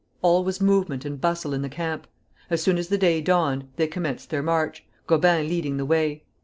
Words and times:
All 0.23 0.43
was 0.43 0.59
movement 0.59 1.05
and 1.05 1.21
bustle 1.21 1.53
in 1.53 1.61
the 1.61 1.69
camp. 1.69 2.07
As 2.49 2.63
soon 2.63 2.79
as 2.79 2.87
the 2.87 2.97
day 2.97 3.21
dawned 3.21 3.65
they 3.75 3.85
commenced 3.85 4.31
their 4.31 4.41
march, 4.41 4.83
Gobin 5.05 5.47
leading 5.47 5.77
the 5.77 5.85
way. 5.85 6.23